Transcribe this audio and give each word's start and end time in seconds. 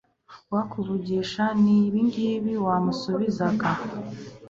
uwakuvugishaga 0.49 1.53
ni 1.63 1.75
ibingibi 1.87 2.53
wamusubizaga 2.65 3.69